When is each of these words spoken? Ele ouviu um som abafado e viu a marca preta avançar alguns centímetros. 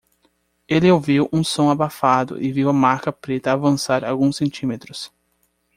Ele 0.67 0.89
ouviu 0.91 1.29
um 1.31 1.43
som 1.43 1.69
abafado 1.69 2.41
e 2.43 2.51
viu 2.51 2.69
a 2.69 2.73
marca 2.73 3.11
preta 3.13 3.51
avançar 3.51 4.03
alguns 4.03 4.35
centímetros. 4.37 5.13